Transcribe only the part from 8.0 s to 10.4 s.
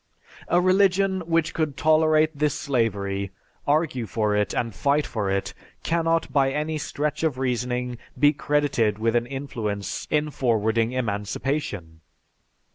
be credited with an influence in